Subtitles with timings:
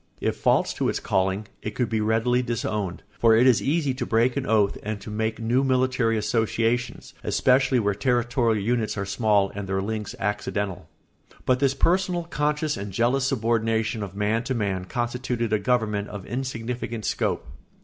[0.19, 4.03] If false to its calling, it could be readily disowned, for it is easy to
[4.03, 9.51] break an oath and to make new military associations, especially where territorial units are small
[9.53, 10.89] and their links accidental.
[11.45, 16.25] But this personal, conscious, and jealous subordination of man to man constituted a government of
[16.25, 17.45] insignificant scope.